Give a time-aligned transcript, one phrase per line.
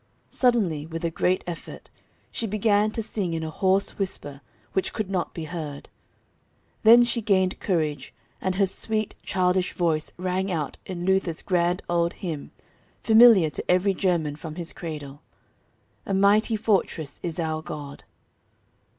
[0.31, 1.91] Suddenly, with a great effort,
[2.31, 4.41] she began to sing in a hoarse whisper
[4.73, 5.89] which could not be heard.
[6.81, 8.11] Then she gained courage,
[8.41, 12.49] and her sweet, childish voice rang out in Luther's grand old hymn,
[13.03, 15.21] familiar to every German from his cradle,
[16.07, 18.03] "A mighty fortress is out God."